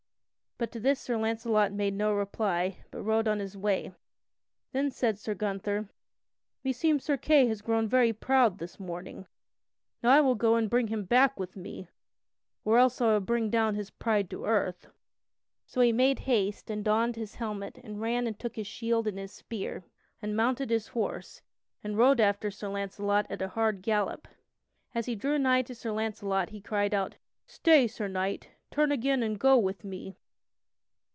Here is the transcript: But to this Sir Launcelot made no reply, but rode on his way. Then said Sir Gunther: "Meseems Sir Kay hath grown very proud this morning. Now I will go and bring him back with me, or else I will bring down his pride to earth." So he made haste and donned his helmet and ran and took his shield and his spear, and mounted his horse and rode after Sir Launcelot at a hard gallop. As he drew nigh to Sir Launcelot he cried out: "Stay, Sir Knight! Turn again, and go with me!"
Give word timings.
But 0.61 0.71
to 0.73 0.79
this 0.79 0.99
Sir 0.99 1.17
Launcelot 1.17 1.71
made 1.73 1.95
no 1.95 2.13
reply, 2.13 2.83
but 2.91 3.01
rode 3.01 3.27
on 3.27 3.39
his 3.39 3.57
way. 3.57 3.93
Then 4.73 4.91
said 4.91 5.17
Sir 5.17 5.33
Gunther: 5.33 5.89
"Meseems 6.63 7.01
Sir 7.03 7.17
Kay 7.17 7.47
hath 7.47 7.63
grown 7.63 7.87
very 7.87 8.13
proud 8.13 8.59
this 8.59 8.79
morning. 8.79 9.25
Now 10.03 10.11
I 10.11 10.21
will 10.21 10.35
go 10.35 10.57
and 10.57 10.69
bring 10.69 10.89
him 10.89 11.03
back 11.03 11.39
with 11.39 11.55
me, 11.55 11.87
or 12.63 12.77
else 12.77 13.01
I 13.01 13.13
will 13.13 13.21
bring 13.21 13.49
down 13.49 13.73
his 13.73 13.89
pride 13.89 14.29
to 14.29 14.45
earth." 14.45 14.85
So 15.65 15.81
he 15.81 15.91
made 15.91 16.19
haste 16.29 16.69
and 16.69 16.85
donned 16.85 17.15
his 17.15 17.33
helmet 17.33 17.79
and 17.83 17.99
ran 17.99 18.27
and 18.27 18.37
took 18.37 18.55
his 18.55 18.67
shield 18.67 19.07
and 19.07 19.17
his 19.17 19.31
spear, 19.31 19.83
and 20.21 20.37
mounted 20.37 20.69
his 20.69 20.89
horse 20.89 21.41
and 21.83 21.97
rode 21.97 22.19
after 22.19 22.51
Sir 22.51 22.67
Launcelot 22.69 23.25
at 23.31 23.41
a 23.41 23.47
hard 23.47 23.81
gallop. 23.81 24.27
As 24.93 25.07
he 25.07 25.15
drew 25.15 25.39
nigh 25.39 25.63
to 25.63 25.73
Sir 25.73 25.91
Launcelot 25.91 26.49
he 26.49 26.61
cried 26.61 26.93
out: 26.93 27.15
"Stay, 27.47 27.87
Sir 27.87 28.07
Knight! 28.07 28.49
Turn 28.69 28.91
again, 28.91 29.23
and 29.23 29.39
go 29.39 29.57
with 29.57 29.83
me!" 29.83 30.17